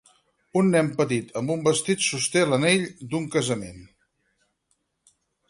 Un 0.61 0.71
nen 0.75 0.87
petit 1.01 1.29
amb 1.41 1.53
un 1.55 1.61
vestit 1.67 2.07
sosté 2.13 2.43
l'anell 2.53 2.89
d'un 3.13 3.29
casament 3.37 3.87